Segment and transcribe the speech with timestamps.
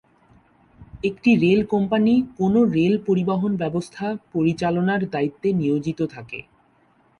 [1.03, 6.39] একটি rail company কোনও rail পরিবহন ব্যবস্থা পরিচালনার দায়িত্বে নিয়োজিত থাকে।